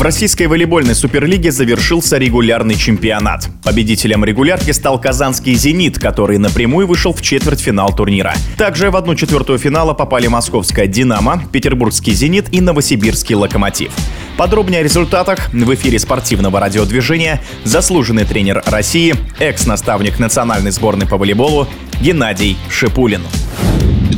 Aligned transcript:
В 0.00 0.02
российской 0.02 0.46
волейбольной 0.46 0.94
суперлиге 0.94 1.52
завершился 1.52 2.16
регулярный 2.16 2.74
чемпионат. 2.74 3.50
Победителем 3.62 4.24
регулярки 4.24 4.70
стал 4.70 4.98
казанский 4.98 5.52
«Зенит», 5.52 5.98
который 5.98 6.38
напрямую 6.38 6.86
вышел 6.86 7.12
в 7.12 7.20
четвертьфинал 7.20 7.94
турнира. 7.94 8.32
Также 8.56 8.90
в 8.90 8.96
одну 8.96 9.14
четвертую 9.14 9.58
финала 9.58 9.92
попали 9.92 10.26
московская 10.26 10.86
«Динамо», 10.86 11.42
петербургский 11.52 12.12
«Зенит» 12.12 12.46
и 12.50 12.62
новосибирский 12.62 13.34
«Локомотив». 13.34 13.92
Подробнее 14.38 14.80
о 14.80 14.84
результатах 14.84 15.52
в 15.52 15.74
эфире 15.74 15.98
спортивного 15.98 16.60
радиодвижения 16.60 17.42
заслуженный 17.64 18.24
тренер 18.24 18.62
России, 18.64 19.14
экс-наставник 19.38 20.18
национальной 20.18 20.70
сборной 20.70 21.06
по 21.06 21.18
волейболу 21.18 21.68
Геннадий 22.00 22.56
Шипулин. 22.70 23.20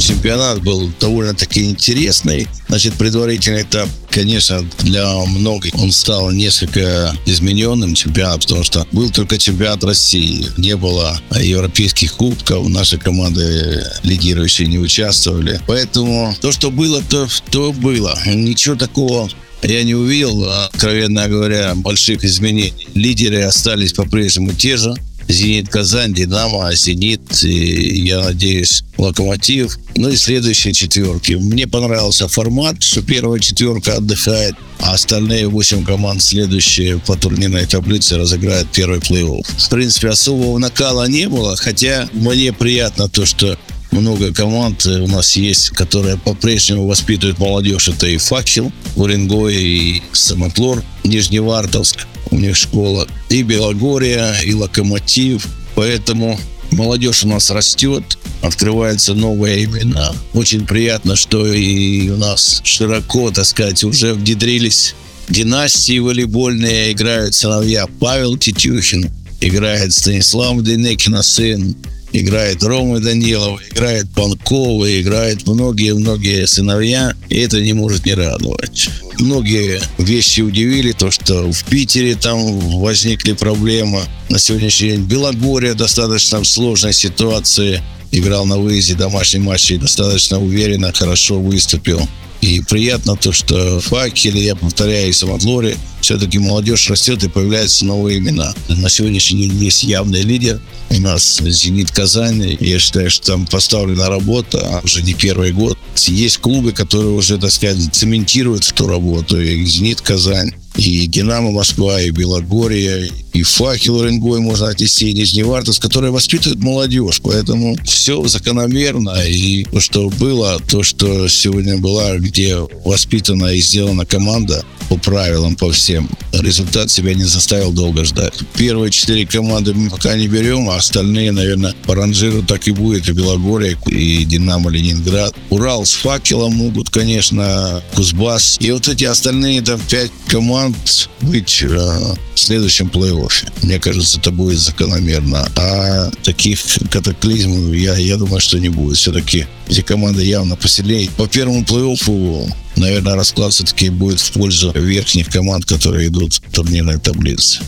Чемпионат 0.03 0.63
был 0.63 0.91
довольно-таки 0.99 1.65
интересный. 1.65 2.49
Значит, 2.69 2.95
предварительный 2.95 3.63
этап, 3.63 3.89
конечно, 4.11 4.67
для 4.81 5.07
многих 5.27 5.73
он 5.77 5.93
стал 5.93 6.33
несколько 6.33 7.15
измененным 7.25 7.95
чемпионат, 7.95 8.41
потому 8.41 8.65
что 8.65 8.85
был 8.91 9.11
только 9.11 9.39
чемпионат 9.39 9.85
России. 9.85 10.49
Не 10.57 10.75
было 10.75 11.21
европейских 11.39 12.15
кубков, 12.15 12.69
наши 12.69 12.99
команды 12.99 13.85
лидирующие 14.03 14.67
не 14.67 14.79
участвовали. 14.79 15.61
Поэтому 15.69 16.35
то, 16.41 16.51
что 16.51 16.73
было, 16.73 17.01
то, 17.09 17.29
то 17.53 17.73
было. 17.73 18.19
Ничего 18.27 18.75
такого 18.75 19.31
я 19.63 19.85
не 19.85 19.95
увидел, 19.95 20.45
откровенно 20.51 21.29
говоря, 21.29 21.75
больших 21.77 22.25
изменений. 22.25 22.73
Лидеры 22.95 23.43
остались 23.43 23.93
по-прежнему 23.93 24.53
те 24.53 24.77
же. 24.77 24.95
Зенит 25.29 25.69
Казань, 25.69 26.15
Динамо, 26.15 26.75
Зенит, 26.75 27.43
и, 27.45 28.05
я 28.05 28.21
надеюсь, 28.21 28.85
Локомотив. 28.99 29.79
Ну 29.97 30.09
и 30.09 30.17
следующие 30.17 30.73
четверки. 30.73 31.33
Мне 31.35 31.67
понравился 31.67 32.29
формат, 32.29 32.83
что 32.83 33.03
первая 33.03 33.41
четверка 33.41 33.97
отдыхает, 33.97 34.55
а 34.79 34.93
остальные 34.93 35.49
восемь 35.49 35.85
команд, 35.85 36.23
следующие 36.23 36.99
по 36.99 37.17
турнирной 37.17 37.67
таблице, 37.67 38.17
разыграют 38.17 38.69
первый 38.73 38.99
плей-офф. 38.99 39.45
В 39.45 39.69
принципе, 39.71 40.09
особого 40.09 40.59
накала 40.59 41.09
не 41.09 41.29
было, 41.29 41.57
хотя 41.57 42.09
мне 42.13 42.53
приятно 42.53 43.09
то, 43.09 43.27
что 43.27 43.59
много 43.91 44.33
команд 44.33 44.87
у 44.87 45.07
нас 45.07 45.37
есть, 45.37 45.71
которые 45.71 46.17
по-прежнему 46.17 46.87
воспитывают 46.87 47.39
молодежь. 47.39 47.89
Это 47.89 48.07
и 48.07 48.17
Факел, 48.17 48.73
Уренгой, 48.97 49.55
и 49.55 50.03
Самотлор, 50.13 50.83
Нижневартовск 51.05 52.07
у 52.33 52.37
них 52.39 52.57
школа, 52.57 53.07
и 53.29 53.43
Белогория, 53.43 54.35
и 54.45 54.55
Локомотив. 54.55 55.47
Поэтому 55.75 56.39
молодежь 56.73 57.25
у 57.25 57.29
нас 57.29 57.51
растет, 57.51 58.19
открываются 58.41 59.15
новые 59.15 59.65
имена. 59.65 60.13
Очень 60.35 60.67
приятно, 60.67 61.15
что 61.15 61.47
и 61.47 62.09
у 62.09 62.17
нас 62.17 62.61
широко, 62.65 63.31
так 63.31 63.45
сказать, 63.45 63.85
уже 63.85 64.15
внедрились 64.15 64.95
династии 65.29 65.99
волейбольные, 65.99 66.93
играют 66.93 67.35
сыновья 67.35 67.87
Павел 68.01 68.37
Тетюхин, 68.37 69.11
играет 69.41 69.93
Станислав 69.93 70.63
Денекина 70.63 71.23
сын, 71.23 71.77
играет 72.13 72.63
Рома 72.63 73.01
Данилов, 73.01 73.61
играет 73.71 74.11
Панкова, 74.15 75.01
играет 75.01 75.47
многие-многие 75.47 76.47
сыновья, 76.47 77.15
и 77.29 77.37
это 77.39 77.61
не 77.61 77.73
может 77.73 78.05
не 78.05 78.15
радовать. 78.15 78.91
Многие 79.19 79.81
вещи 79.99 80.41
удивили, 80.41 80.93
то, 80.93 81.11
что 81.11 81.51
в 81.53 81.65
Питере 81.65 82.15
там 82.15 82.59
возникли 82.81 83.33
проблемы. 83.33 84.03
На 84.29 84.39
сегодняшний 84.39 84.91
день 84.91 85.03
Белогория 85.03 85.75
достаточно 85.75 86.41
в 86.41 86.47
сложной 86.47 86.93
ситуации 86.93 87.83
играл 88.11 88.47
на 88.47 88.59
выезде 88.59 88.95
домашний 88.95 89.41
матч 89.41 89.71
и 89.71 89.79
достаточно 89.79 90.41
уверенно, 90.41 90.93
хорошо 90.93 91.41
выступил. 91.41 92.09
И 92.43 92.61
приятно 92.61 93.17
то, 93.17 93.31
что 93.31 93.79
в 93.79 93.85
Факеле, 93.85 94.45
я 94.45 94.57
повторяю, 94.57 95.09
и 95.09 95.13
Самотлоре 95.13 95.77
все-таки 96.01 96.41
молодежь 96.41 96.91
растет 96.91 97.23
и 97.23 97.29
появляются 97.29 97.85
новые 97.85 98.19
имена. 98.19 98.53
На 98.69 98.91
сегодняшний 98.91 99.47
день 99.47 99.63
есть 99.63 99.85
явный 99.85 100.23
лидер. 100.23 100.61
У 100.91 101.01
нас 101.01 101.41
«Зенит 101.41 101.93
Казань». 101.93 102.57
Я 102.59 102.81
считаю, 102.81 103.11
что 103.11 103.29
там 103.29 103.47
поставлена 103.47 104.09
работа 104.09 104.59
а 104.61 104.81
уже 104.83 105.03
не 105.03 105.15
первый 105.15 105.53
год. 105.53 105.79
Есть 106.09 106.39
клубы, 106.39 106.73
которые 106.73 107.11
уже, 107.11 107.39
так 107.39 107.53
сказать, 107.53 107.79
цементируют 107.95 108.69
эту 108.69 108.89
работу. 108.89 109.41
И 109.41 109.65
«Зенит 109.65 110.01
Казань», 110.01 110.53
и 110.77 111.07
«Динамо 111.07 111.51
Москва», 111.51 112.01
и 112.01 112.11
«Белогорье», 112.11 113.11
и 113.33 113.43
«Факел 113.43 113.97
Уренгой» 113.97 114.41
можно 114.41 114.69
отнести, 114.69 115.11
и 115.11 115.15
«Нижневартовск», 115.15 115.83
которые 115.83 116.13
воспитывают 116.13 116.63
молодежь. 116.63 117.21
Поэтому 117.23 117.77
все 117.85 118.27
закономерно. 118.27 119.23
И 119.27 119.65
то, 119.65 119.81
что 119.81 120.09
было, 120.11 120.61
то, 120.71 120.83
что 120.83 121.29
сегодня 121.29 121.79
была, 121.79 122.17
где 122.17 122.57
воспитана 122.85 123.47
и 123.55 123.61
сделана 123.61 124.07
команда 124.07 124.65
по 124.89 124.97
правилам, 124.97 125.57
по 125.57 125.71
всем, 125.71 126.09
результат 126.33 126.91
себя 126.91 127.15
не 127.15 127.25
заставил 127.25 127.73
долго 127.73 128.05
ждать. 128.05 128.35
Первые 128.55 128.91
четыре 128.91 129.27
команды 129.27 129.75
мы 129.75 129.91
пока 129.91 130.17
не 130.17 130.29
берем, 130.29 130.69
а 130.71 130.77
остальные, 130.77 131.33
наверное, 131.33 131.75
по 131.87 131.95
ранжиру 131.95 132.43
так 132.43 132.67
и 132.69 132.73
будет. 132.73 133.09
И 133.09 133.13
Белогорье, 133.13 133.77
и 133.87 134.25
«Динамо 134.25 134.71
Ленинград». 134.71 135.35
Урал 135.51 135.85
с 135.85 135.93
«Факелом» 135.95 136.55
могут, 136.55 136.91
конечно, 136.91 137.83
Кузбасс. 137.95 138.57
И 138.61 138.71
вот 138.71 138.89
эти 138.89 139.05
остальные, 139.05 139.63
там, 139.63 139.81
пять 139.89 140.11
команд 140.27 141.09
быть 141.21 141.63
э, 141.63 141.67
в 141.67 142.39
следующем 142.39 142.89
плей-оффе. 142.89 143.51
Мне 143.63 143.79
кажется, 143.79 144.19
это 144.19 144.31
будет 144.31 144.59
закономерно. 144.59 145.49
А 145.57 146.11
таких 146.23 146.61
катаклизмов 146.91 147.75
я, 147.75 147.97
я 147.97 148.17
думаю, 148.17 148.41
что 148.41 148.59
не 148.59 148.69
будет. 148.69 148.97
Все-таки 148.97 149.47
эти 149.69 149.83
команды 149.83 150.25
явно 150.25 150.57
посильнее. 150.57 151.11
По 151.17 151.27
первому 151.27 151.63
плей-оффу, 151.63 152.53
наверное, 152.77 153.15
расклад 153.15 153.53
все-таки 153.53 153.91
будет 153.91 154.21
в 154.21 154.33
пользу 154.33 154.73
верхних 154.73 155.29
команд, 155.29 155.65
которые 155.65 156.09
идут 156.09 156.35
в 156.35 156.53
турнирной 156.53 156.99
таблице. 156.99 157.61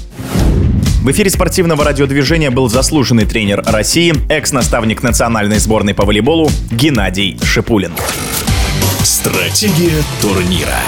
В 1.02 1.10
эфире 1.10 1.28
спортивного 1.28 1.84
радиодвижения 1.84 2.50
был 2.50 2.70
заслуженный 2.70 3.26
тренер 3.26 3.62
России, 3.66 4.14
экс-наставник 4.30 5.02
национальной 5.02 5.58
сборной 5.58 5.94
по 5.94 6.06
волейболу 6.06 6.50
Геннадий 6.70 7.38
Шипулин. 7.42 7.92
Стратегия 9.02 10.02
турнира. 10.22 10.80